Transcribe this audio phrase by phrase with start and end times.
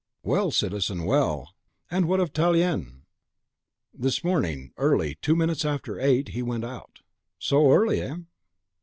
[0.23, 1.53] "Well, citizen, well!
[1.91, 3.03] and what of Tallien?"
[3.93, 7.01] "This morning, early, two minutes after eight, he went out."
[7.37, 7.99] "So early?
[7.99, 8.25] hem!"